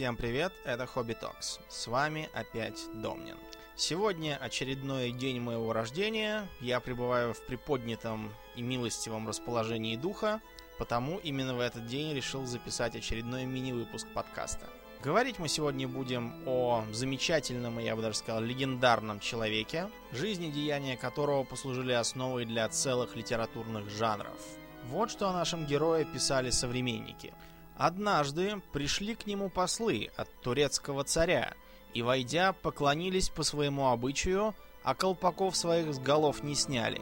[0.00, 1.60] Всем привет, это Хобби Токс.
[1.68, 3.36] С вами опять Домнин.
[3.76, 6.48] Сегодня очередной день моего рождения.
[6.62, 10.40] Я пребываю в приподнятом и милостивом расположении духа,
[10.78, 14.70] потому именно в этот день решил записать очередной мини-выпуск подкаста.
[15.04, 21.44] Говорить мы сегодня будем о замечательном, я бы даже сказал, легендарном человеке, жизни деяния которого
[21.44, 24.40] послужили основой для целых литературных жанров.
[24.86, 27.34] Вот что о нашем герое писали современники.
[27.80, 31.54] Однажды пришли к нему послы от турецкого царя,
[31.94, 37.00] и, войдя, поклонились по своему обычаю, а колпаков своих с голов не сняли.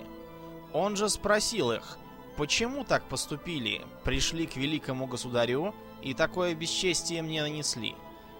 [0.73, 1.99] Он же спросил их,
[2.37, 7.97] почему так поступили, пришли к великому государю, и такое бесчестие мне нанесли.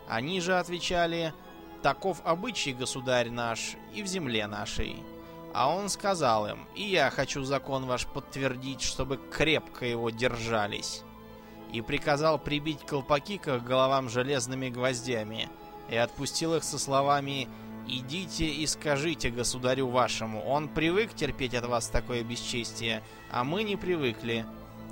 [0.09, 1.35] Они же отвечали,
[1.83, 5.03] таков обычай, государь наш, и в земле нашей.
[5.55, 11.03] А он сказал им, и я хочу закон ваш подтвердить, чтобы крепко его держались.
[11.73, 15.49] И приказал прибить колпаки к головам железными гвоздями,
[15.91, 17.49] и отпустил их со словами
[17.87, 23.77] «Идите и скажите государю вашему, он привык терпеть от вас такое бесчестие, а мы не
[23.77, 24.45] привыкли,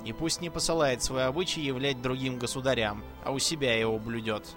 [0.03, 4.55] и пусть не посылает свой обычай являть другим государям, а у себя его блюдет.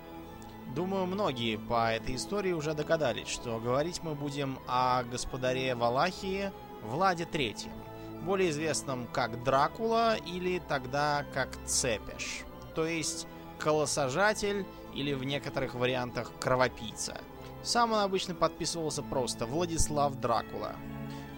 [0.75, 7.27] Думаю, многие по этой истории уже догадались, что говорить мы будем о господаре Валахии Владе
[7.27, 7.73] Третьем,
[8.21, 13.27] более известном как Дракула или тогда как Цепеш, то есть
[13.59, 17.21] колосажатель или в некоторых вариантах кровопийца.
[17.63, 20.77] Сам он обычно подписывался просто Владислав Дракула.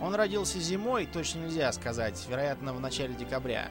[0.01, 3.71] Он родился зимой, точно нельзя сказать, вероятно, в начале декабря,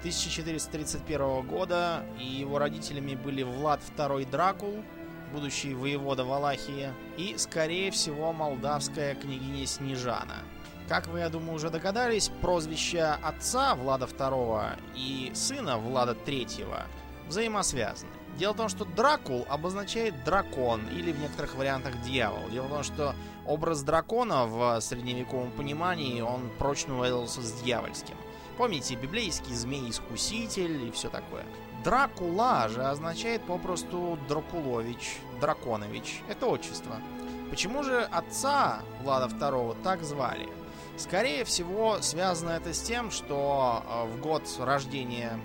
[0.00, 4.82] 1431 года, и его родителями были Влад II Дракул,
[5.32, 10.38] будущий воевода Валахии, и, скорее всего, молдавская княгиня Снежана.
[10.90, 16.82] Как вы, я думаю, уже догадались, прозвища отца Влада II и сына Влада III
[17.28, 18.10] взаимосвязаны.
[18.36, 22.48] Дело в том, что Дракул обозначает дракон или в некоторых вариантах дьявол.
[22.50, 23.14] Дело в том, что
[23.46, 28.16] образ дракона в средневековом понимании, он прочно увязывался с дьявольским.
[28.58, 31.44] Помните, библейский змей-искуситель и все такое.
[31.84, 36.22] Дракула же означает попросту Дракулович, Драконович.
[36.28, 36.96] Это отчество.
[37.48, 40.48] Почему же отца Влада II так звали?
[41.00, 45.40] Скорее всего, связано это с тем, что в год рождения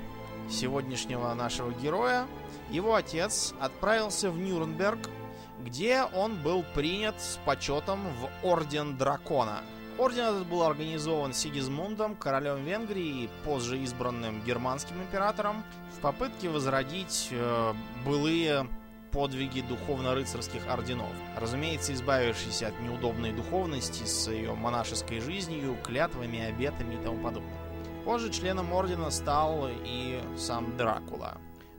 [0.49, 2.27] сегодняшнего нашего героя
[2.69, 5.09] его отец отправился в Нюрнберг,
[5.63, 9.61] где он был принят с почетом в Орден Дракона–
[9.97, 15.63] Орден этот был организован Сигизмундом, королем Венгрии и позже избранным германским императором
[15.95, 17.73] в попытке возродить э,
[18.05, 18.67] былые
[19.15, 21.15] подвиги духовно-рыцарских орденов.
[21.37, 27.57] Разумеется, избавившись от неудобной духовности с ее монашеской жизнью, клятвами, обетами и тому подобное.
[28.03, 31.37] Позже членом ордена стал и сам Дракула.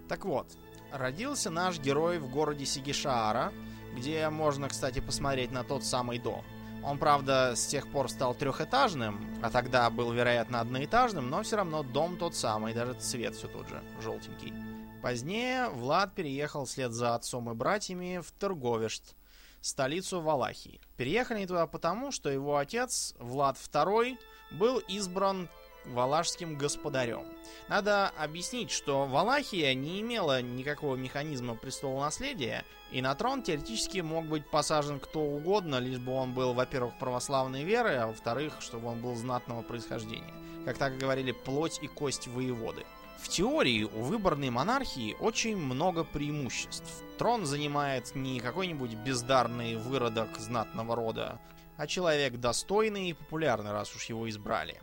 [0.09, 0.47] Так вот,
[0.91, 3.53] родился наш герой в городе Сигишаара,
[3.95, 6.43] где можно, кстати, посмотреть на тот самый дом.
[6.83, 11.83] Он, правда, с тех пор стал трехэтажным, а тогда был, вероятно, одноэтажным, но все равно
[11.83, 14.55] дом тот самый, даже цвет все тот же, желтенький.
[15.03, 19.15] Позднее Влад переехал вслед за отцом и братьями в Торговешт,
[19.61, 20.81] столицу Валахии.
[20.97, 24.17] Переехали они туда потому, что его отец, Влад II,
[24.53, 25.49] был избран
[25.87, 27.25] валашским господарем.
[27.69, 34.27] Надо объяснить, что Валахия не имела никакого механизма престола наследия, и на трон теоретически мог
[34.27, 39.01] быть посажен кто угодно, лишь бы он был, во-первых, православной веры, а во-вторых, чтобы он
[39.01, 40.35] был знатного происхождения.
[40.65, 42.85] Как так говорили, плоть и кость воеводы.
[43.19, 47.03] В теории у выборной монархии очень много преимуществ.
[47.19, 51.41] Трон занимает не какой-нибудь бездарный выродок знатного рода,
[51.77, 54.81] а человек достойный и популярный, раз уж его избрали.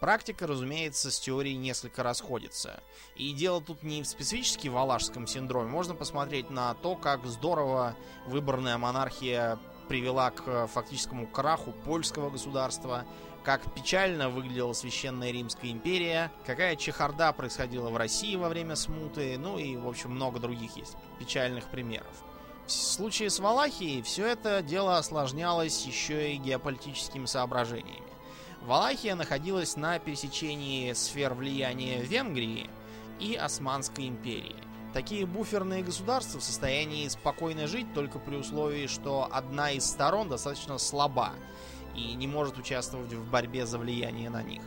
[0.00, 2.82] Практика, разумеется, с теорией несколько расходится.
[3.16, 5.70] И дело тут не в специфически валашском синдроме.
[5.70, 7.96] Можно посмотреть на то, как здорово
[8.26, 9.58] выборная монархия
[9.88, 13.04] привела к фактическому краху польского государства,
[13.44, 19.58] как печально выглядела Священная Римская империя, какая чехарда происходила в России во время смуты, ну
[19.58, 22.24] и, в общем, много других есть печальных примеров.
[22.66, 28.08] В случае с Валахией все это дело осложнялось еще и геополитическими соображениями.
[28.62, 32.70] Валахия находилась на пересечении сфер влияния Венгрии
[33.20, 34.56] и Османской империи.
[34.94, 40.78] Такие буферные государства в состоянии спокойно жить только при условии, что одна из сторон достаточно
[40.78, 41.32] слаба
[41.96, 44.62] и не может участвовать в борьбе за влияние на них.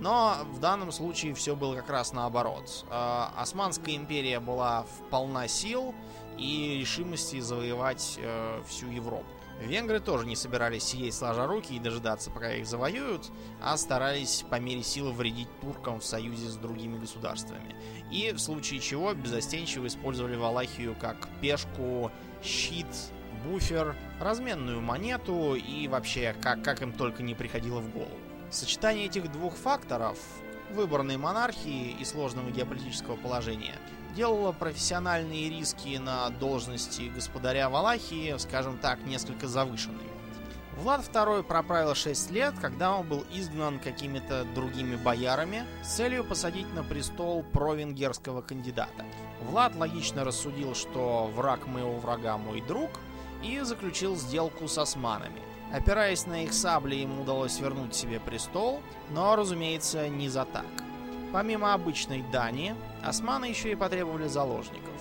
[0.00, 2.84] Но в данном случае все было как раз наоборот.
[2.90, 5.94] Э, Османская империя была в полна сил
[6.38, 9.26] и решимости завоевать э, всю Европу.
[9.60, 13.30] Венгры тоже не собирались сидеть сложа руки и дожидаться, пока их завоюют,
[13.60, 17.76] а старались по мере силы вредить туркам в союзе с другими государствами.
[18.10, 22.10] И в случае чего безостенчиво использовали Валахию как пешку,
[22.42, 22.86] щит,
[23.44, 28.16] буфер, разменную монету и вообще как, как им только не приходило в голову.
[28.50, 30.18] Сочетание этих двух факторов
[30.72, 33.74] выборной монархии и сложного геополитического положения
[34.14, 40.12] делало профессиональные риски на должности господаря Валахии, скажем так, несколько завышенными.
[40.76, 46.72] Влад II проправил 6 лет, когда он был изгнан какими-то другими боярами с целью посадить
[46.74, 49.04] на престол провенгерского кандидата.
[49.42, 52.90] Влад логично рассудил, что враг моего врага мой друг,
[53.42, 55.40] и заключил сделку с османами.
[55.72, 60.66] Опираясь на их сабли, ему удалось вернуть себе престол, но, разумеется, не за так.
[61.32, 64.92] Помимо обычной дани, османы еще и потребовали заложников.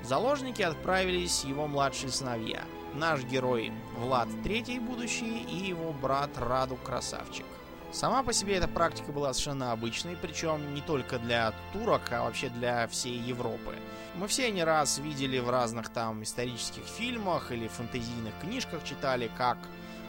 [0.00, 2.62] В заложники отправились его младшие сыновья.
[2.94, 7.46] Наш герой Влад III будущий и его брат Раду Красавчик.
[7.94, 12.48] Сама по себе эта практика была совершенно обычной, причем не только для турок, а вообще
[12.48, 13.76] для всей Европы.
[14.16, 19.58] Мы все не раз видели в разных там исторических фильмах или фэнтезийных книжках читали, как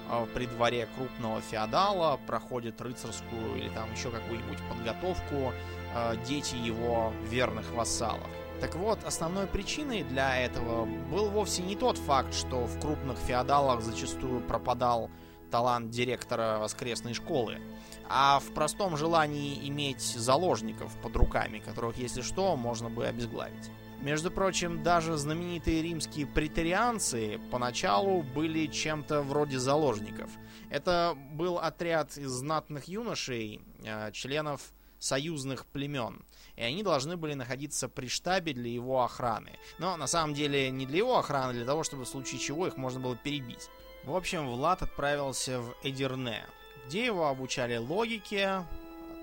[0.09, 5.53] э, при дворе крупного феодала проходит рыцарскую или там еще какую-нибудь подготовку
[5.93, 8.27] э, дети его верных вассалов.
[8.61, 13.81] Так вот, основной причиной для этого был вовсе не тот факт, что в крупных феодалах
[13.81, 15.11] зачастую пропадал
[15.55, 17.61] талант директора воскресной школы,
[18.09, 23.71] а в простом желании иметь заложников под руками, которых, если что, можно бы обезглавить.
[24.01, 30.29] Между прочим, даже знаменитые римские претарианцы поначалу были чем-то вроде заложников.
[30.69, 36.25] Это был отряд из знатных юношей, э, членов союзных племен.
[36.57, 39.51] И они должны были находиться при штабе для его охраны.
[39.79, 42.67] Но на самом деле не для его охраны, а для того, чтобы в случае чего
[42.67, 43.69] их можно было перебить.
[44.05, 46.45] В общем, Влад отправился в Эдирне,
[46.85, 48.63] где его обучали логике,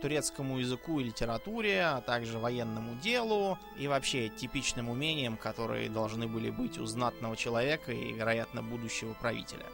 [0.00, 6.50] турецкому языку и литературе, а также военному делу и вообще типичным умениям, которые должны были
[6.50, 9.66] быть у знатного человека и, вероятно, будущего правителя.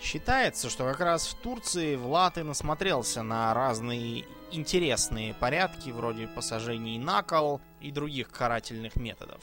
[0.00, 6.98] Считается, что как раз в Турции Влад и насмотрелся на разные интересные порядки, вроде посажений
[6.98, 9.42] на кол и других карательных методов.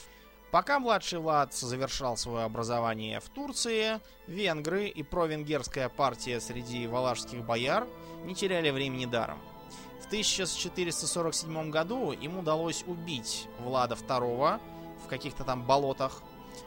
[0.52, 7.88] Пока младший Влад завершал свое образование в Турции, венгры и провенгерская партия среди валашских бояр
[8.26, 9.40] не теряли времени даром.
[10.02, 14.60] В 1447 году им удалось убить Влада II
[15.06, 16.22] в каких-то там болотах,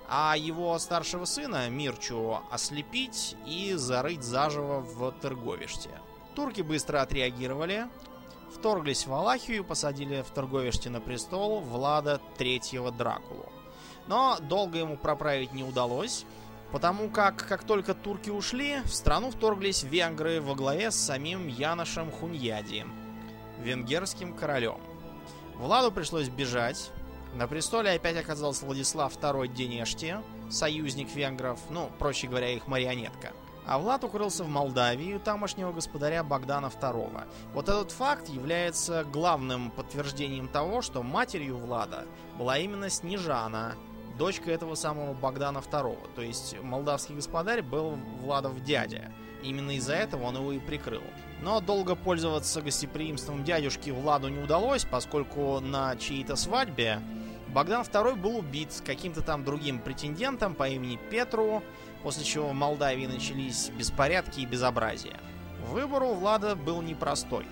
[0.09, 5.91] а его старшего сына Мирчу ослепить и зарыть заживо в Торговиште.
[6.35, 7.87] Турки быстро отреагировали,
[8.51, 13.54] вторглись в Валахию и посадили в Торговиште на престол Влада III Дракулу.
[14.07, 16.25] Но долго ему проправить не удалось,
[16.73, 22.11] потому как, как только турки ушли, в страну вторглись венгры во главе с самим Яношем
[22.11, 22.87] Хуньяди,
[23.61, 24.81] венгерским королем.
[25.57, 26.91] Владу пришлось бежать.
[27.35, 30.19] На престоле опять оказался Владислав II Денешти,
[30.51, 33.33] союзник венгров, ну, проще говоря, их марионетка.
[33.67, 37.25] А Влад укрылся в Молдавии у тамошнего господаря Богдана II.
[37.55, 42.05] Вот этот факт является главным подтверждением того, что матерью Влада
[42.37, 43.75] была именно Снежана,
[44.19, 46.15] дочка этого самого Богдана II.
[46.15, 49.13] То есть молдавский господарь был Владов дядя.
[49.43, 51.03] Именно из-за этого он его и прикрыл.
[51.43, 57.01] Но долго пользоваться гостеприимством дядюшки Владу не удалось, поскольку на чьей-то свадьбе
[57.49, 61.63] Богдан II был убит каким-то там другим претендентом по имени Петру,
[62.03, 65.21] после чего в Молдавии начались беспорядки и безобразия.
[65.69, 67.47] Выбор у Влада был непростой.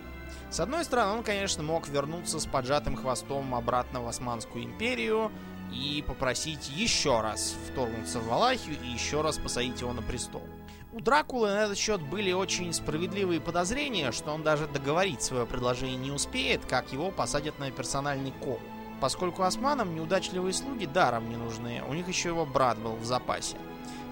[0.51, 5.31] С одной стороны, он, конечно, мог вернуться с поджатым хвостом обратно в Османскую империю
[5.73, 10.43] и попросить еще раз вторгнуться в Валахию и еще раз посадить его на престол.
[10.93, 15.97] У Дракулы на этот счет были очень справедливые подозрения, что он даже договорить свое предложение
[15.97, 18.61] не успеет, как его посадят на персональный кол.
[19.01, 23.57] Поскольку османам неудачливые слуги даром не нужны, у них еще его брат был в запасе.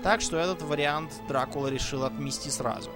[0.02, 2.90] Так что этот вариант Дракула решил отмести сразу.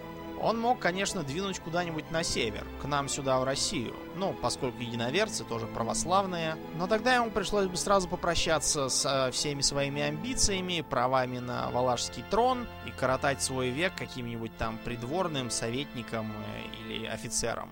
[0.44, 3.96] Он мог, конечно, двинуть куда-нибудь на север, к нам сюда, в Россию.
[4.14, 6.58] Ну, поскольку единоверцы тоже православные.
[6.76, 12.66] Но тогда ему пришлось бы сразу попрощаться со всеми своими амбициями, правами на валашский трон
[12.86, 17.70] и коротать свой век каким-нибудь там придворным, советником э, или офицером.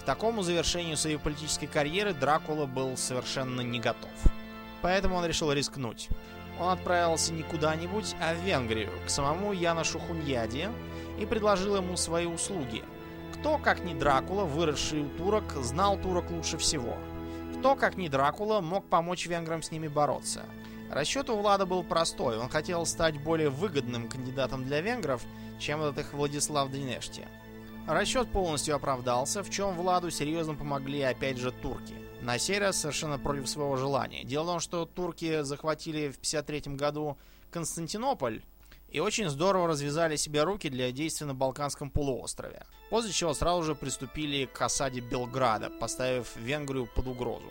[0.00, 4.10] К такому завершению своей политической карьеры Дракула был совершенно не готов.
[4.80, 6.08] Поэтому он решил рискнуть.
[6.58, 10.68] Он отправился не куда-нибудь, а в Венгрию, к самому Яношу Хуньяде,
[11.18, 12.82] и предложил ему свои услуги.
[13.34, 16.96] Кто, как не Дракула, выросший у турок, знал турок лучше всего?
[17.58, 20.42] Кто, как не Дракула, мог помочь венграм с ними бороться?
[20.90, 22.36] Расчет у Влада был простой.
[22.38, 25.22] Он хотел стать более выгодным кандидатом для венгров,
[25.58, 27.26] чем этот их Владислав Дринешти.
[27.88, 31.94] Расчет полностью оправдался, в чем Владу серьезно помогли опять же турки.
[32.20, 34.22] На сей раз совершенно против своего желания.
[34.22, 37.16] Дело в том, что турки захватили в 53 году
[37.50, 38.42] Константинополь
[38.92, 42.66] и очень здорово развязали себе руки для действий на Балканском полуострове.
[42.90, 47.50] После чего сразу же приступили к осаде Белграда, поставив Венгрию под угрозу.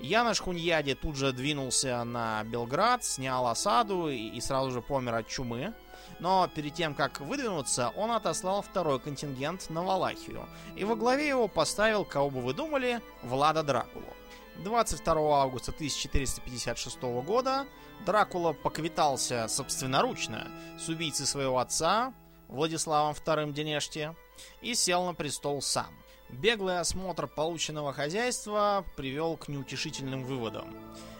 [0.00, 5.74] Янош Хуньяди тут же двинулся на Белград, снял осаду и сразу же помер от чумы.
[6.20, 10.46] Но перед тем, как выдвинуться, он отослал второй контингент на Валахию.
[10.74, 14.06] И во главе его поставил, кого бы вы думали, Влада Дракулу.
[14.58, 17.66] 22 августа 1456 года
[18.04, 20.48] Дракула поквитался собственноручно
[20.78, 22.12] с убийцей своего отца,
[22.48, 24.14] Владиславом II Денешти,
[24.60, 25.88] и сел на престол сам.
[26.28, 30.74] Беглый осмотр полученного хозяйства привел к неутешительным выводам.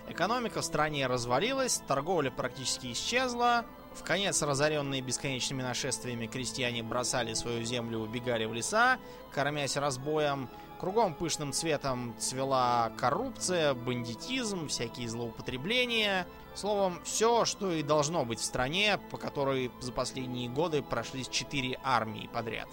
[0.08, 3.64] Экономика в стране развалилась, торговля практически исчезла,
[3.94, 8.98] в конец разоренные бесконечными нашествиями крестьяне бросали свою землю, убегали в леса,
[9.32, 16.26] кормясь разбоем, Кругом пышным цветом цвела коррупция, бандитизм, всякие злоупотребления.
[16.54, 21.78] Словом, все, что и должно быть в стране, по которой за последние годы прошлись четыре
[21.82, 22.68] армии подряд.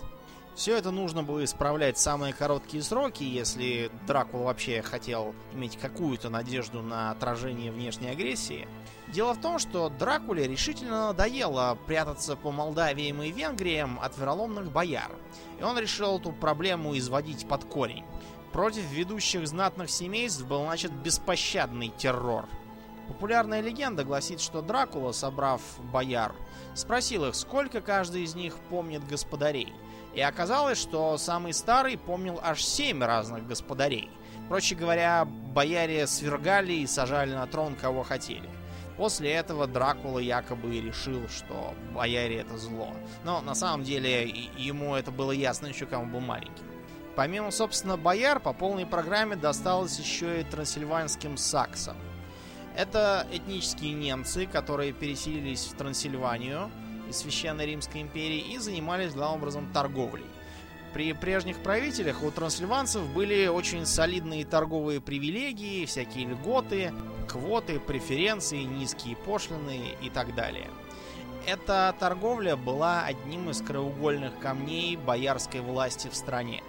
[0.56, 6.30] Все это нужно было исправлять в самые короткие сроки, если Дракула вообще хотел иметь какую-то
[6.30, 8.68] надежду на отражение внешней агрессии.
[9.08, 15.12] Дело в том, что Дракуле решительно надоело прятаться по Молдавиям и Венгриям от вероломных бояр,
[15.60, 18.06] и он решил эту проблему изводить под корень.
[18.52, 22.46] Против ведущих знатных семейств был начат беспощадный террор.
[23.08, 26.34] Популярная легенда гласит, что Дракула, собрав бояр,
[26.76, 29.74] спросил их, сколько каждый из них помнит господарей–
[30.14, 34.10] и оказалось, что самый старый помнил аж семь разных господарей.
[34.48, 38.48] Проще говоря, бояре свергали и сажали на трон кого хотели.
[38.98, 42.90] После этого Дракула якобы решил, что бояре это зло.
[43.24, 46.66] Но на самом деле ему это было ясно еще, когда он был маленьким.
[47.16, 51.98] Помимо, собственно, бояр, по полной программе досталось еще и трансильванским саксам.
[52.76, 56.72] Это этнические немцы, которые переселились в Трансильванию–
[57.10, 60.26] из Священной Римской империи и занимались главным образом торговлей.
[60.94, 66.94] При прежних правителях у трансильванцев были очень солидные торговые привилегии, всякие льготы,
[67.28, 70.70] квоты, преференции, низкие пошлины и так далее.
[71.48, 76.64] Эта торговля была одним из краеугольных камней боярской власти в стране.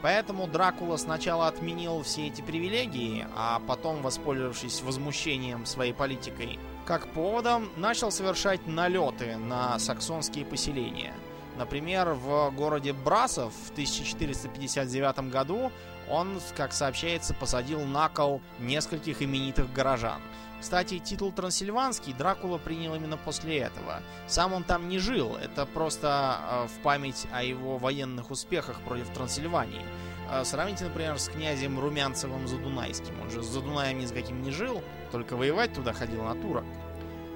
[0.00, 7.68] Поэтому Дракула сначала отменил все эти привилегии, а потом, воспользовавшись возмущением своей политикой, как поводом
[7.76, 11.12] начал совершать налеты на саксонские поселения.
[11.58, 15.72] Например, в городе Брасов в 1459 году
[16.08, 20.22] он, как сообщается, посадил на кол нескольких именитых горожан.
[20.60, 24.02] Кстати, титул Трансильванский Дракула принял именно после этого.
[24.26, 29.08] Сам он там не жил, это просто э, в память о его военных успехах против
[29.10, 29.84] Трансильвании.
[30.30, 33.20] Э, сравните, например, с князем Румянцевым Задунайским.
[33.20, 36.64] Он же с Задунаем ни с каким не жил, только воевать туда ходил на турок.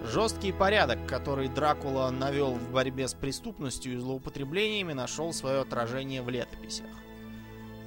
[0.05, 6.29] Жесткий порядок, который Дракула навел в борьбе с преступностью и злоупотреблениями, нашел свое отражение в
[6.29, 6.87] летописях.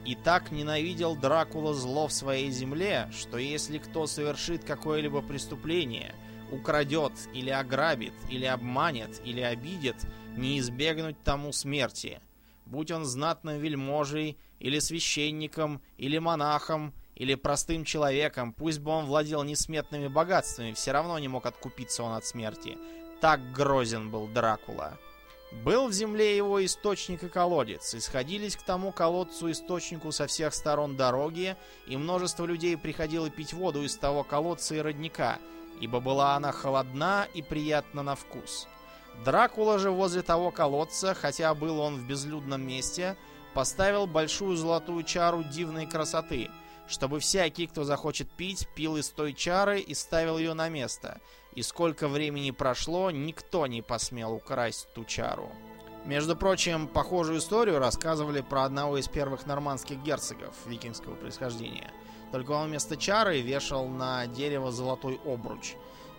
[0.05, 6.15] И так ненавидел Дракула зло в своей земле, что если кто совершит какое-либо преступление,
[6.51, 9.98] украдет или ограбит, или обманет, или обидит,
[10.38, 12.22] не избегнуть тому смерти.
[12.65, 19.43] Будь он знатным вельможей, или священником, или монахом, или простым человеком, пусть бы он владел
[19.43, 22.77] несметными богатствами, все равно не мог откупиться он от смерти.
[23.22, 24.98] Так грозен был Дракула.
[25.63, 30.98] Был в земле его источник и колодец, и сходились к тому колодцу-источнику со всех сторон
[30.98, 31.55] дороги,
[31.88, 35.39] и множество людей приходило пить воду из того колодца и родника,
[35.79, 38.67] ибо была она холодна и приятна на вкус.
[39.24, 43.15] Дракула же возле того колодца, хотя был он в безлюдном месте,
[43.53, 46.50] поставил большую золотую чару дивной красоты—
[46.88, 51.20] чтобы всякий, кто захочет пить, пил из той чары и ставил ее на место.
[51.54, 55.51] И сколько времени прошло, никто не посмел украсть ту чару.
[56.06, 61.92] Между прочим, похожую историю рассказывали про одного из первых нормандских герцогов викингского происхождения.
[62.32, 65.74] Только он вместо чары вешал на дерево золотой обруч.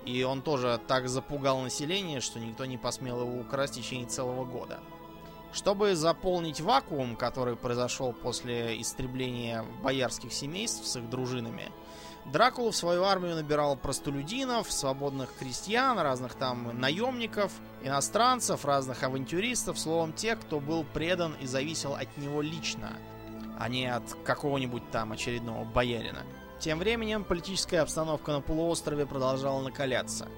[0.05, 4.45] И он тоже так запугал население, что никто не посмел его украсть в течение целого
[4.45, 4.81] года.
[5.57, 11.73] Чтобы заполнить вакуум, который произошел после истребления боярских семейств с их дружинами,
[12.31, 20.13] Дракула в свою армию набирал простолюдинов, свободных крестьян, разных там наемников, иностранцев, разных авантюристов, словом,
[20.13, 22.93] тех, кто был предан и зависел от него лично,
[23.59, 26.25] а не от какого-нибудь там очередного боярина.
[26.59, 30.29] Тем временем политическая обстановка на полуострове продолжала накаляться.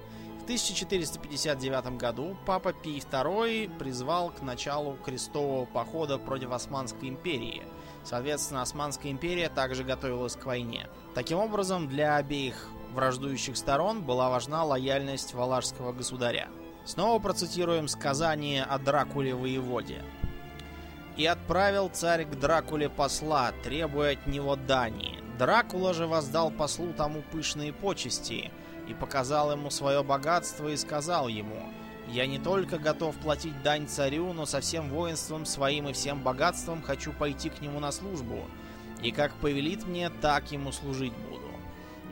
[0.49, 7.63] В 1459 году папа Пий II призвал к началу крестового похода против Османской империи.
[8.03, 10.89] Соответственно, Османская империя также готовилась к войне.
[11.15, 16.49] Таким образом, для обеих враждующих сторон была важна лояльность валашского государя.
[16.87, 20.03] Снова процитируем сказание о Дракуле-воеводе.
[21.19, 25.19] «И отправил царь к Дракуле посла, требуя от него дани.
[25.39, 28.51] Дракула же воздал послу тому пышные почести
[28.89, 31.69] и показал ему свое богатство и сказал ему,
[32.09, 36.83] «Я не только готов платить дань царю, но со всем воинством своим и всем богатством
[36.83, 38.47] хочу пойти к нему на службу,
[39.03, 41.51] и как повелит мне, так ему служить буду.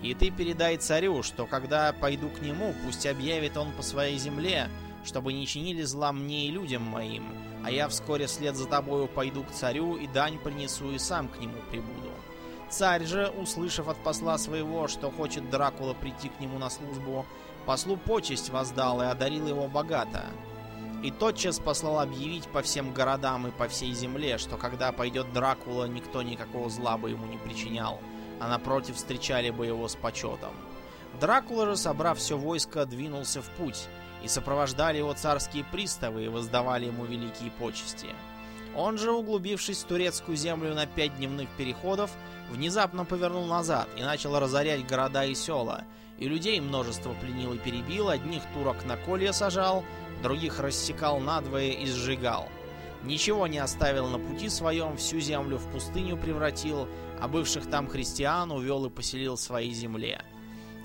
[0.02, 4.68] И ты передай царю, что когда пойду к нему, пусть объявит он по своей земле,
[5.04, 7.24] чтобы не чинили зла мне и людям моим,
[7.64, 11.38] а я вскоре вслед за тобою пойду к царю и дань принесу и сам к
[11.38, 12.15] нему прибуду.
[12.68, 17.24] Царь же, услышав от посла своего, что хочет Дракула прийти к нему на службу,
[17.64, 20.24] послу почесть воздал и одарил его богато.
[21.02, 25.84] И тотчас послал объявить по всем городам и по всей земле, что когда пойдет Дракула,
[25.84, 28.00] никто никакого зла бы ему не причинял,
[28.40, 30.54] а напротив встречали бы его с почетом.
[31.20, 33.88] Дракула же, собрав все войско, двинулся в путь,
[34.22, 38.08] и сопровождали его царские приставы и воздавали ему великие почести.
[38.76, 42.10] Он же, углубившись в турецкую землю на пять дневных переходов,
[42.50, 45.84] внезапно повернул назад и начал разорять города и села,
[46.18, 49.82] и людей множество пленил и перебил, одних турок на колья сажал,
[50.22, 52.48] других рассекал надвое и сжигал.
[53.02, 56.88] Ничего не оставил на пути своем, всю землю в пустыню превратил,
[57.20, 60.22] а бывших там христиан увел и поселил в своей земле.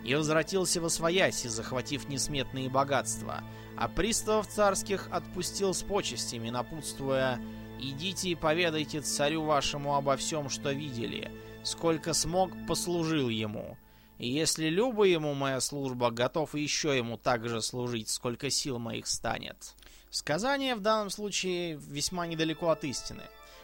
[0.06, 3.44] И возвратился во свояси, захватив несметные богатства,
[3.78, 7.40] а приставов царских отпустил с почестями, напутствуя
[7.82, 11.32] «Идите и поведайте царю вашему обо всем, что видели,
[11.64, 13.78] сколько смог, послужил ему».
[14.22, 19.08] И если люба ему моя служба, готов еще ему так же служить, сколько сил моих
[19.08, 19.74] станет.
[20.12, 23.24] Сказание в данном случае весьма недалеко от истины.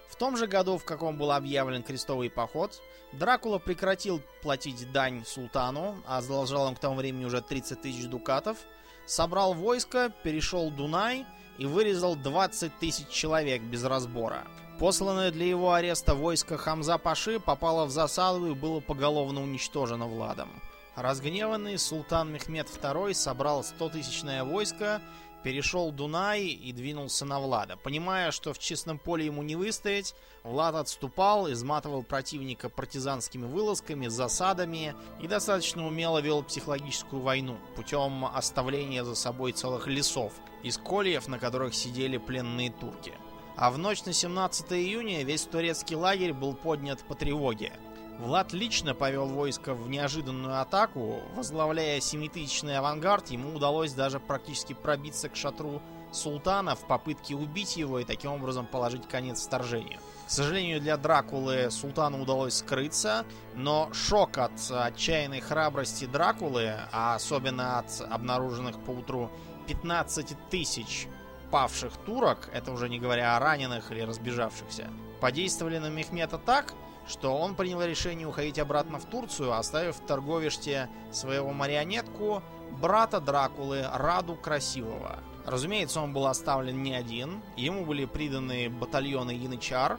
[0.10, 2.82] В том же году, в каком был объявлен крестовый поход,
[3.14, 8.58] Дракула прекратил платить дань султану, а задолжал им к тому времени уже 30 тысяч дукатов,
[9.06, 14.46] собрал войско, перешел Дунай и вырезал 20 тысяч человек без разбора.
[14.80, 20.50] Посланное для его ареста войско Хамза Паши попало в засаду и было поголовно уничтожено Владом.
[20.96, 25.02] Разгневанный султан Мехмед II собрал 100-тысячное войско,
[25.44, 27.78] перешел Дунай и двинулся на Влада.
[27.78, 34.96] Понимая, что в честном поле ему не выстоять, Влад отступал, изматывал противника партизанскими вылазками, засадами
[35.22, 40.34] и достаточно умело вел психологическую войну путем оставления за собой целых лесов
[40.68, 43.14] из кольев, на которых сидели пленные турки.
[43.56, 47.74] А в ночь на 17 июня весь турецкий лагерь был поднят по тревоге.
[48.20, 55.30] Влад лично повел войско в неожиданную атаку, возглавляя семитысячный авангард, ему удалось даже практически пробиться
[55.30, 60.00] к шатру султана в попытке убить его и таким образом положить конец вторжению.
[60.26, 63.26] К сожалению для Дракулы султану удалось скрыться,
[63.56, 69.32] но шок от отчаянной храбрости Дракулы, а особенно от обнаруженных поутру
[69.68, 71.08] 15 тысяч
[71.52, 74.90] павших турок, это уже не говоря о раненых или разбежавшихся,
[75.22, 76.74] подействовали на Мехмета так,
[77.08, 82.44] что он принял решение уходить обратно в Турцию, оставив в торговиште своего марионетку
[82.82, 85.20] брата Дракулы Раду Красивого.
[85.46, 89.98] Разумеется, он был оставлен не один, ему были приданы батальоны янычар,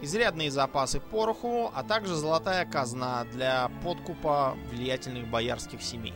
[0.00, 6.14] изрядные запасы пороху, а также золотая казна для подкупа влиятельных боярских семей.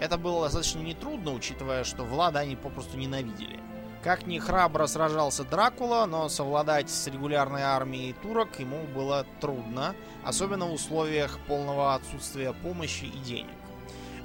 [0.00, 3.60] Это было достаточно нетрудно, учитывая, что Влада они попросту ненавидели.
[4.02, 10.64] Как ни храбро сражался Дракула, но совладать с регулярной армией турок ему было трудно, особенно
[10.64, 13.52] в условиях полного отсутствия помощи и денег.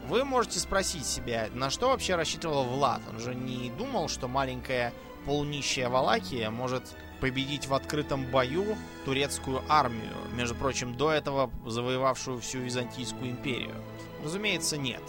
[0.07, 3.01] Вы можете спросить себя, на что вообще рассчитывал Влад?
[3.09, 4.93] Он же не думал, что маленькая
[5.25, 6.83] полунищая Валакия может
[7.19, 13.75] победить в открытом бою турецкую армию, между прочим, до этого завоевавшую всю Византийскую империю.
[14.23, 15.01] Разумеется, нет.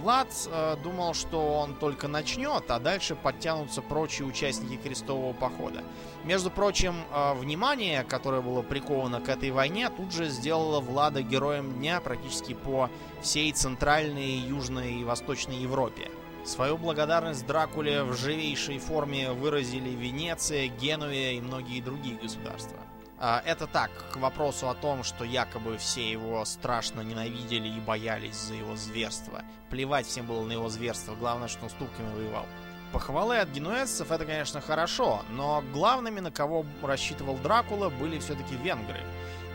[0.00, 5.82] Влад э, думал, что он только начнет, а дальше подтянутся прочие участники крестового похода.
[6.24, 11.74] Между прочим, э, внимание, которое было приковано к этой войне, тут же сделало Влада героем
[11.74, 12.88] дня практически по
[13.20, 16.10] всей центральной, южной и восточной Европе.
[16.44, 22.78] Свою благодарность Дракуле в живейшей форме выразили Венеция, Генуя и многие другие государства.
[23.22, 28.34] А, это так, к вопросу о том, что якобы все его страшно ненавидели и боялись
[28.34, 29.42] за его зверство.
[29.68, 32.46] Плевать всем было на его зверство, главное, что он с турками воевал.
[32.94, 39.00] Похвалы от генуэзцев это, конечно, хорошо, но главными, на кого рассчитывал Дракула, были все-таки венгры.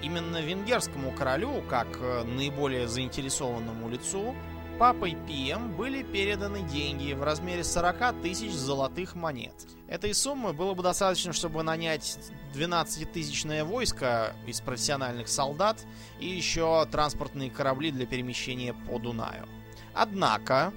[0.03, 4.35] Именно венгерскому королю, как э, наиболее заинтересованному лицу,
[4.77, 9.53] папой Пием были переданы деньги в размере 40 тысяч золотых монет.
[9.87, 12.17] Этой суммы было бы достаточно, чтобы нанять
[12.53, 15.85] 12-тысячное войско из профессиональных солдат
[16.19, 19.47] и еще транспортные корабли для перемещения по Дунаю.
[19.93, 20.73] Однако,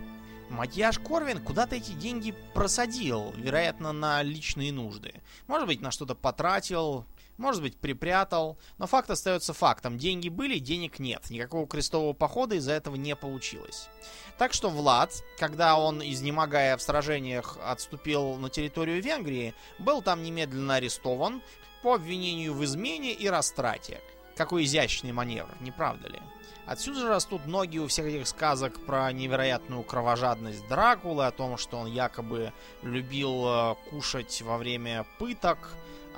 [0.49, 5.15] Матьяш Корвин куда-то эти деньги просадил, вероятно, на личные нужды.
[5.49, 7.05] Может быть, на что-то потратил,
[7.38, 8.59] может быть, припрятал.
[8.77, 9.96] Но факт остается фактом.
[9.96, 11.31] Деньги были, денег нет.
[11.31, 13.88] Никакого крестового похода из-за этого не получилось.
[14.37, 20.74] Так что Влад, когда он, изнемогая в сражениях, отступил на территорию Венгрии, был там немедленно
[20.74, 21.42] арестован
[21.83, 24.01] по обвинению в измене и растрате.
[24.37, 26.20] Какой изящный маневр, не правда ли?
[26.66, 31.79] Отсюда же растут ноги у всех этих сказок про невероятную кровожадность Дракулы, о том, что
[31.79, 35.59] он якобы любил э, кушать во время пыток,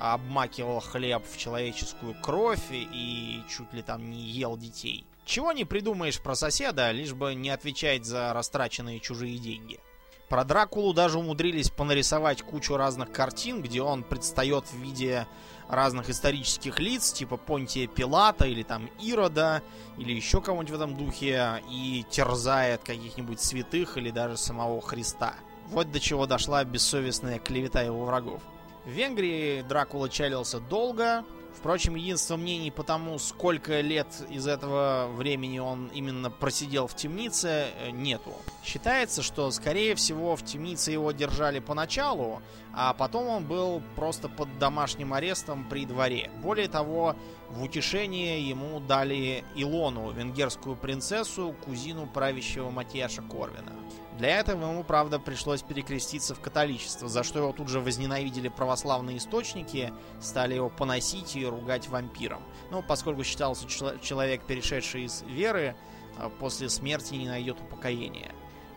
[0.01, 5.05] обмакивал хлеб в человеческую кровь и чуть ли там не ел детей.
[5.25, 9.79] Чего не придумаешь про соседа, лишь бы не отвечать за растраченные чужие деньги.
[10.27, 15.27] Про Дракулу даже умудрились понарисовать кучу разных картин, где он предстает в виде
[15.67, 19.61] разных исторических лиц, типа Понтия Пилата или там Ирода,
[19.97, 25.35] или еще кого-нибудь в этом духе, и терзает каких-нибудь святых или даже самого Христа.
[25.67, 28.41] Вот до чего дошла бессовестная клевета его врагов.
[28.85, 31.23] В Венгрии Дракула чалился долго.
[31.53, 37.67] Впрочем, единство мнений по тому, сколько лет из этого времени он именно просидел в темнице,
[37.77, 38.33] э, нету.
[38.63, 42.41] Считается, что, скорее всего, в темнице его держали поначалу,
[42.73, 46.31] а потом он был просто под домашним арестом при дворе.
[46.41, 47.15] Более того,
[47.49, 53.73] в утешение ему дали Илону, венгерскую принцессу, кузину правящего Матьяша Корвина.
[54.17, 59.17] Для этого ему, правда, пришлось перекреститься в католичество, за что его тут же возненавидели православные
[59.17, 62.43] источники, стали его поносить и ругать вампиром.
[62.71, 65.75] Ну, поскольку считался человек, перешедший из веры,
[66.17, 68.31] а, после смерти не найдет упокоения.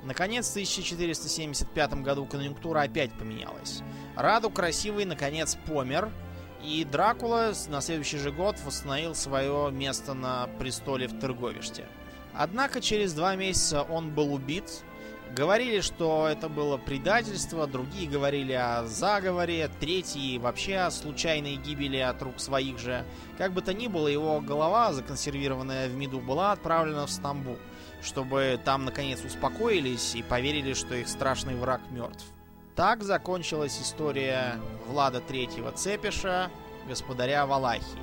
[0.05, 3.83] Наконец, в 1475 году конъюнктура опять поменялась.
[4.16, 6.11] Раду красивый, наконец, помер,
[6.62, 11.87] и Дракула на следующий же год восстановил свое место на престоле в Терговиште.
[12.35, 14.83] Однако через два месяца он был убит,
[15.35, 22.23] Говорили, что это было предательство, другие говорили о заговоре, третьи вообще о случайной гибели от
[22.23, 23.05] рук своих же.
[23.37, 27.59] Как бы то ни было, его голова, законсервированная в меду, была отправлена в Стамбул,
[28.01, 32.27] чтобы там наконец успокоились и поверили, что их страшный враг мертв.
[32.77, 36.49] Так закончилась история Влада Третьего Цепиша,
[36.87, 37.99] господаря Валахии.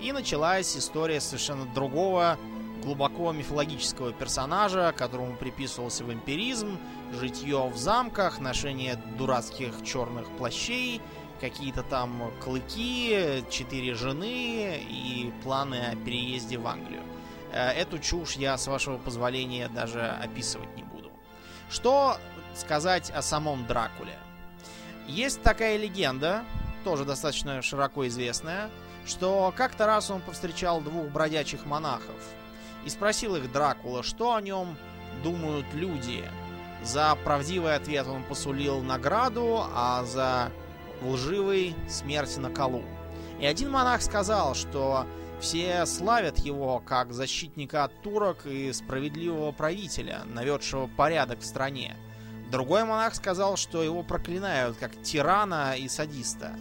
[0.00, 2.36] И началась история совершенно другого
[2.82, 6.78] глубоко мифологического персонажа, которому приписывался вампиризм,
[7.12, 11.00] житье в замках, ношение дурацких черных плащей,
[11.40, 17.02] какие-то там клыки, четыре жены и планы о переезде в Англию.
[17.52, 21.10] Э, эту чушь я, с вашего позволения, даже описывать не буду.
[21.70, 22.18] Что
[22.54, 24.18] сказать о самом Дракуле?
[25.08, 26.44] Есть такая легенда,
[26.84, 28.70] тоже достаточно широко известная,
[29.04, 32.16] что как-то раз он повстречал двух бродячих монахов–
[32.84, 34.76] и спросил их Дракула, что о нем
[35.22, 36.24] думают люди.
[36.82, 40.50] За правдивый ответ он посулил награду, а за
[41.02, 42.84] лживый смерть на колу.
[43.40, 45.06] И один монах сказал, что
[45.40, 51.96] все славят его как защитника от турок и справедливого правителя, наведшего порядок в стране.
[52.50, 56.54] Другой монах сказал, что его проклинают как тирана и садиста.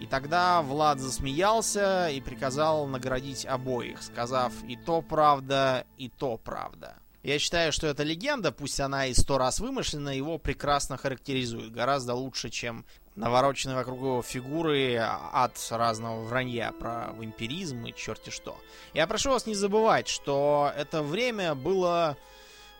[0.00, 6.96] И тогда Влад засмеялся и приказал наградить обоих, сказав «и то правда, и то правда».
[7.24, 11.72] Я считаю, что эта легенда, пусть она и сто раз вымышлена, его прекрасно характеризует.
[11.72, 18.56] Гораздо лучше, чем навороченные вокруг его фигуры от разного вранья про вампиризм и черти что.
[18.94, 22.16] Я прошу вас не забывать, что это время было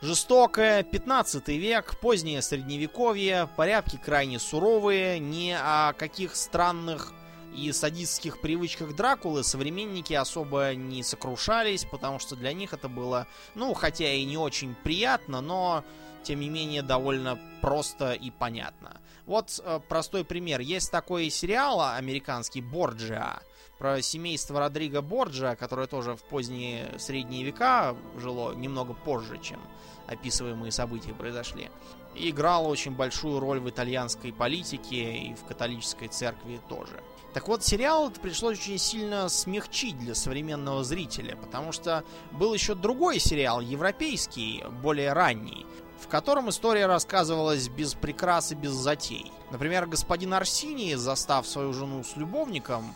[0.01, 7.13] Жестокое, 15 век, позднее средневековье, порядки крайне суровые, ни о каких странных
[7.53, 13.75] и садистских привычках Дракулы современники особо не сокрушались, потому что для них это было, ну,
[13.75, 15.83] хотя и не очень приятно, но,
[16.23, 19.01] тем не менее, довольно просто и понятно.
[19.27, 20.61] Вот э, простой пример.
[20.61, 23.41] Есть такой сериал американский «Борджиа»,
[23.79, 29.61] про семейство Родриго Борджа, которое тоже в поздние средние века жило немного позже, чем
[30.07, 31.71] описываемые события произошли.
[32.15, 37.03] И играло очень большую роль в итальянской политике и в католической церкви тоже.
[37.35, 43.21] Так вот, сериал пришлось очень сильно смягчить для современного зрителя, потому что был еще другой
[43.21, 45.67] сериал, европейский, более ранний,
[46.01, 49.31] в котором история рассказывалась без прикрас и без затей.
[49.53, 52.95] Например, господин Арсиний, застав свою жену с любовником,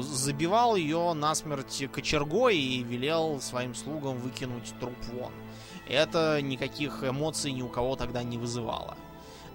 [0.00, 5.32] забивал ее насмерть кочергой и велел своим слугам выкинуть труп вон.
[5.88, 8.96] Это никаких эмоций ни у кого тогда не вызывало.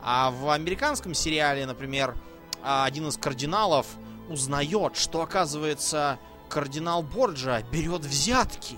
[0.01, 2.15] А в американском сериале, например,
[2.61, 3.87] один из кардиналов
[4.29, 8.75] узнает, что, оказывается, кардинал Борджа берет взятки.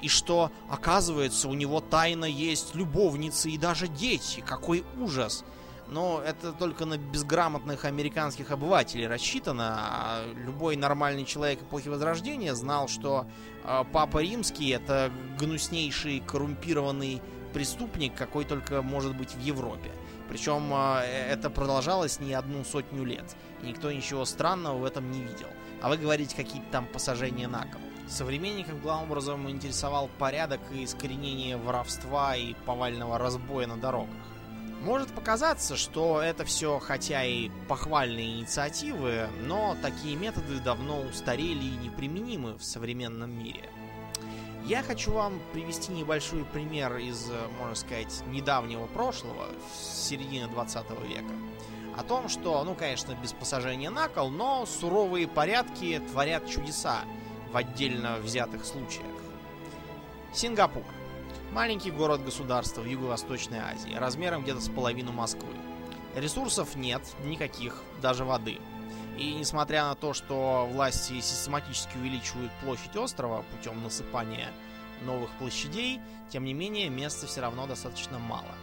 [0.00, 4.40] И что, оказывается, у него тайно есть любовницы и даже дети.
[4.40, 5.44] Какой ужас!
[5.90, 9.76] Но это только на безграмотных американских обывателей рассчитано.
[9.78, 13.26] А любой нормальный человек эпохи Возрождения знал, что
[13.64, 17.22] э, Папа Римский это гнуснейший коррумпированный
[17.54, 19.90] преступник, какой только может быть в Европе.
[20.28, 23.34] Причем э, это продолжалось не одну сотню лет.
[23.62, 25.48] И никто ничего странного в этом не видел.
[25.80, 27.80] А вы говорите какие-то там посажения на кол.
[28.08, 34.16] Современников главным образом интересовал порядок и искоренение воровства и повального разбоя на дорогах.
[34.82, 41.76] Может показаться, что это все, хотя и похвальные инициативы, но такие методы давно устарели и
[41.76, 43.68] неприменимы в современном мире.
[44.64, 49.46] Я хочу вам привести небольшой пример из, можно сказать, недавнего прошлого,
[49.82, 51.34] середины 20 века.
[51.96, 57.00] О том, что, ну, конечно, без посажения на кол, но суровые порядки творят чудеса
[57.50, 59.06] в отдельно взятых случаях.
[60.32, 60.84] Сингапур.
[61.52, 65.48] Маленький город-государство в Юго-Восточной Азии, размером где-то с половину Москвы.
[66.14, 68.58] Ресурсов нет, никаких, даже воды.
[69.16, 74.50] И несмотря на то, что власти систематически увеличивают площадь острова путем насыпания
[75.06, 78.54] новых площадей, тем не менее места все равно достаточно мало.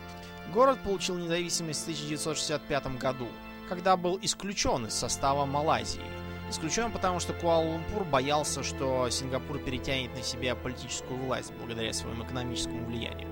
[0.54, 3.28] Город получил независимость в 1965 году,
[3.68, 6.02] когда был исключен из состава Малайзии–
[6.50, 12.86] Исключен потому, что Куала-Лумпур боялся, что Сингапур перетянет на себя политическую власть благодаря своему экономическому
[12.86, 13.28] влиянию.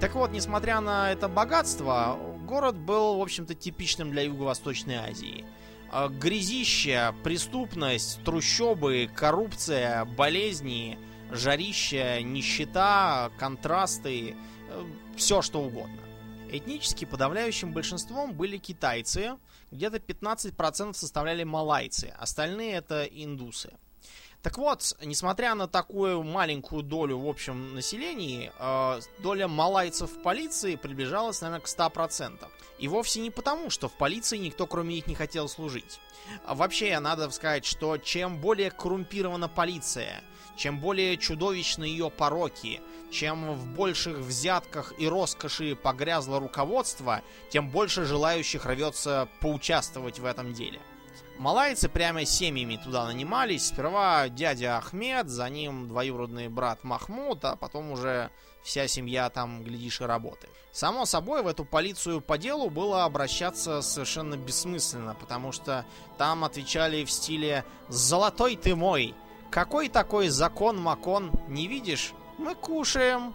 [0.00, 5.44] Так вот, несмотря на это богатство, город был, в общем-то, типичным для Юго-Восточной Азии.
[5.90, 10.98] А, грязище, преступность, трущобы, коррупция, болезни,
[11.30, 14.34] жарища, нищета, контрасты,
[14.68, 14.84] э,
[15.16, 16.03] все что угодно.
[16.56, 19.36] Этнически подавляющим большинством были китайцы–
[19.74, 23.72] где-то 15% составляли малайцы, остальные это индусы.
[24.42, 30.76] Так вот, несмотря на такую маленькую долю в общем населении, э, доля малайцев в полиции
[30.76, 32.46] приближалась, наверное, к 100%.
[32.78, 35.98] И вовсе не потому, что в полиции никто кроме них не хотел служить.
[36.46, 40.22] Вообще, надо сказать, что чем более коррумпирована полиция,
[40.56, 48.04] чем более чудовищны ее пороки, чем в больших взятках и роскоши погрязло руководство, тем больше
[48.04, 50.80] желающих рвется поучаствовать в этом деле.
[51.38, 53.66] Малайцы прямо семьями туда нанимались.
[53.66, 58.30] Сперва дядя Ахмед, за ним двоюродный брат Махмуд, а потом уже
[58.62, 60.52] вся семья там, глядишь, и работает.
[60.72, 65.84] Само собой, в эту полицию по делу было обращаться совершенно бессмысленно, потому что
[66.18, 69.14] там отвечали в стиле «Золотой ты мой!»
[69.54, 72.12] Какой такой закон-макон, не видишь?
[72.38, 73.32] мы кушаем.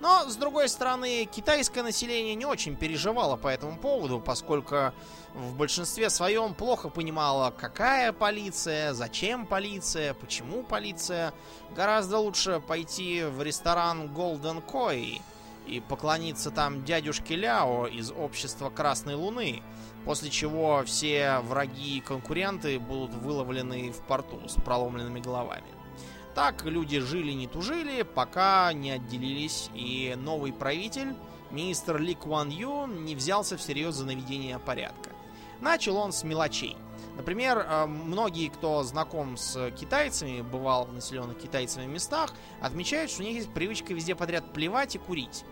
[0.00, 4.92] Но, с другой стороны, китайское население не очень переживало по этому поводу, поскольку
[5.32, 11.32] в большинстве своем плохо понимало, какая полиция, зачем полиция, почему полиция.
[11.74, 15.22] Гораздо лучше пойти в ресторан Golden Koi
[15.66, 19.62] и поклониться там дядюшке Ляо из общества Красной Луны,
[20.04, 25.66] после чего все враги и конкуренты будут выловлены в порту с проломленными головами.
[26.34, 31.14] Так люди жили не тужили, пока не отделились, и новый правитель,
[31.50, 35.10] министр Ли Куан Ю, не взялся всерьез за наведение порядка.
[35.60, 36.76] Начал он с мелочей.
[37.16, 43.26] Например, э, многие, кто знаком с китайцами, бывал в населенных китайцами местах, отмечают, что у
[43.26, 45.44] них есть привычка везде подряд плевать и курить.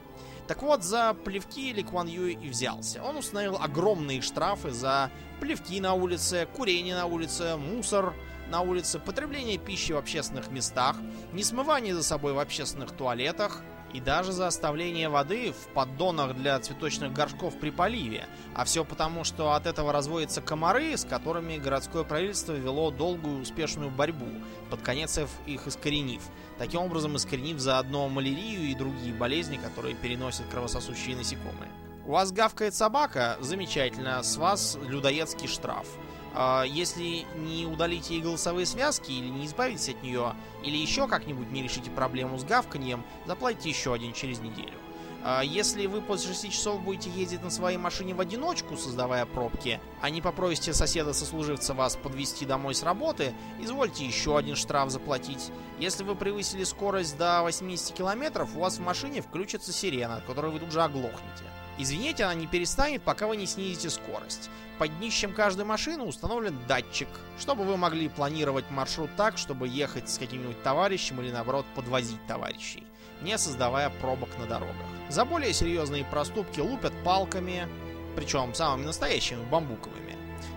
[0.50, 3.00] Так вот, за плевки Ли Куан Ю и взялся.
[3.04, 5.08] Он установил огромные штрафы за
[5.38, 8.14] плевки на улице, курение на улице, мусор,
[8.48, 10.96] на улице, потребление пищи в общественных местах,
[11.32, 16.58] не смывание за собой в общественных туалетах и даже за оставление воды в поддонах для
[16.58, 18.26] цветочных горшков при поливе.
[18.54, 23.90] А все потому, что от этого разводятся комары, с которыми городское правительство вело долгую успешную
[23.90, 24.28] борьбу,
[24.70, 26.22] под конец их искоренив.
[26.58, 31.70] Таким образом, искоренив заодно малярию и другие болезни, которые переносят кровососущие насекомые.
[32.06, 33.36] У вас гавкает собака?
[33.40, 34.22] Замечательно.
[34.22, 35.86] С вас людоедский штраф.
[36.34, 41.50] А, если не удалите ей голосовые связки или не избавитесь от нее, или еще как-нибудь
[41.50, 44.79] не решите проблему с гавканьем, заплатите еще один через неделю.
[45.22, 49.78] А если вы после 6 часов будете ездить на своей машине в одиночку, создавая пробки,
[50.00, 55.50] а не попросите соседа-сослуживца вас подвести домой с работы, извольте еще один штраф заплатить.
[55.78, 60.50] Если вы превысили скорость до 80 километров, у вас в машине включится сирена, от которой
[60.52, 61.44] вы тут же оглохнете.
[61.76, 64.50] Извините, она не перестанет, пока вы не снизите скорость.
[64.78, 70.18] Под днищем каждой машины установлен датчик, чтобы вы могли планировать маршрут так, чтобы ехать с
[70.18, 72.84] каким-нибудь товарищем или наоборот подвозить товарищей
[73.22, 74.76] не создавая пробок на дорогах.
[75.08, 77.68] За более серьезные проступки лупят палками,
[78.16, 80.10] причем самыми настоящими бамбуковыми.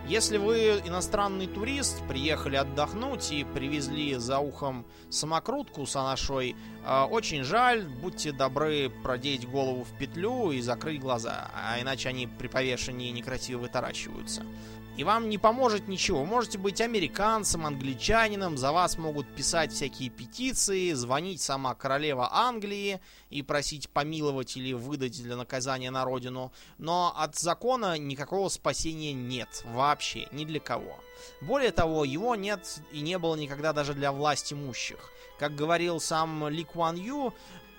[0.07, 7.43] Если вы иностранный турист, приехали отдохнуть и привезли за ухом самокрутку с анашой, э, очень
[7.43, 13.11] жаль, будьте добры продеть голову в петлю и закрыть глаза, а иначе они при повешении
[13.11, 14.43] некрасиво вытаращиваются.
[14.95, 16.23] И вам не поможет ничего.
[16.23, 23.01] Можете быть американцем, англичанином, за вас могут писать всякие петиции, звонить сама королева Англии
[23.31, 26.51] и просить помиловать или выдать для наказания на родину.
[26.77, 30.99] Но от закона никакого спасения нет вообще, ни для кого.
[31.41, 35.11] Более того, его нет и не было никогда даже для власть имущих.
[35.39, 37.33] Как говорил сам Ли Куан Ю,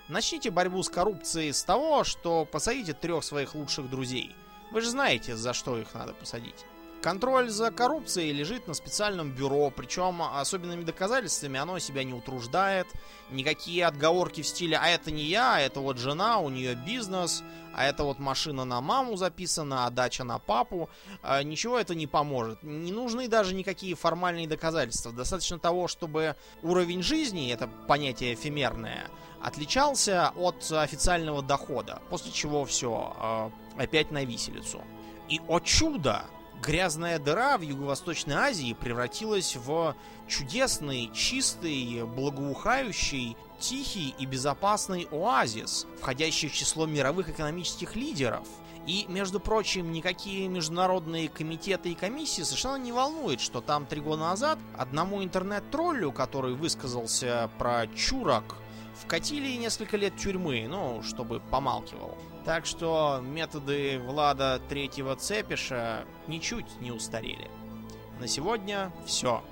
[0.08, 4.34] начните борьбу с коррупцией с того, что посадите трех своих лучших друзей.
[4.72, 6.64] Вы же знаете, за что их надо посадить.
[7.04, 12.86] Контроль за коррупцией лежит на специальном бюро, причем особенными доказательствами оно себя не утруждает.
[13.30, 17.44] Никакие отговорки в стиле «а это не я, а это вот жена, у нее бизнес»,
[17.74, 20.88] «а это вот машина на маму записана, а дача на папу»,
[21.22, 22.62] а, ничего это не поможет.
[22.62, 25.12] Не нужны даже никакие формальные доказательства.
[25.12, 29.10] Достаточно того, чтобы уровень жизни, это понятие эфемерное,
[29.42, 34.80] отличался от официального дохода, после чего все, а, опять на виселицу.
[35.28, 36.24] И, о чудо!
[36.64, 39.94] Грязная дыра в Юго-Восточной Азии превратилась в
[40.26, 48.46] чудесный, чистый, благоухающий, тихий и безопасный оазис, входящий в число мировых экономических лидеров.
[48.86, 54.22] И, между прочим, никакие международные комитеты и комиссии совершенно не волнует, что там три года
[54.22, 58.56] назад одному интернет-троллю, который высказался про чурок,
[58.94, 62.16] вкатили несколько лет тюрьмы, ну, чтобы помалкивал.
[62.44, 67.50] Так что методы Влада Третьего Цепиша ничуть не устарели.
[68.20, 69.42] На сегодня все.